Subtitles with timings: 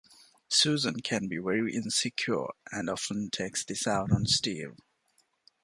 [0.49, 4.75] Susan can be very insecure and often takes this out on Steve.